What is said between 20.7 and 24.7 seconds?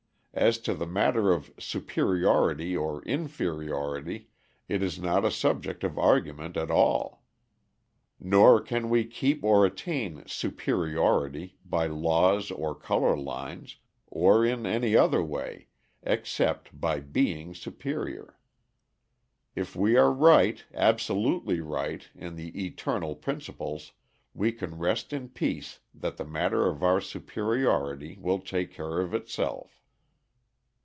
absolutely right, in the eternal principles, we